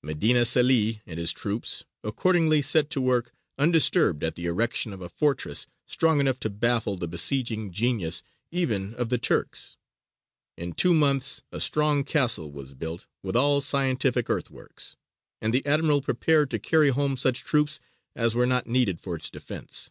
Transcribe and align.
Medina 0.00 0.44
Celi 0.44 1.02
and 1.06 1.18
his 1.18 1.32
troops 1.32 1.82
accordingly 2.04 2.62
set 2.62 2.88
to 2.90 3.00
work 3.00 3.32
undisturbed 3.58 4.22
at 4.22 4.36
the 4.36 4.46
erection 4.46 4.92
of 4.92 5.00
a 5.02 5.08
fortress 5.08 5.66
strong 5.86 6.20
enough 6.20 6.38
to 6.38 6.48
baffle 6.48 6.96
the 6.96 7.08
besieging 7.08 7.72
genius 7.72 8.22
even 8.52 8.94
of 8.94 9.08
the 9.08 9.18
Turks. 9.18 9.76
In 10.56 10.72
two 10.72 10.94
months 10.94 11.42
a 11.50 11.58
strong 11.58 12.04
castle 12.04 12.52
was 12.52 12.74
built, 12.74 13.06
with 13.24 13.34
all 13.34 13.60
scientific 13.60 14.30
earthworks, 14.30 14.94
and 15.40 15.52
the 15.52 15.66
admiral 15.66 16.00
prepared 16.00 16.48
to 16.52 16.60
carry 16.60 16.90
home 16.90 17.16
such 17.16 17.40
troops 17.42 17.80
as 18.14 18.36
were 18.36 18.46
not 18.46 18.68
needed 18.68 19.00
for 19.00 19.16
its 19.16 19.30
defence. 19.30 19.90